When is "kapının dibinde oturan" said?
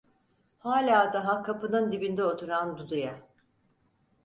1.43-2.77